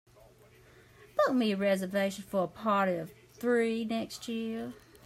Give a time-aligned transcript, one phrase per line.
[1.15, 4.73] Book me a reservation for a party of three next year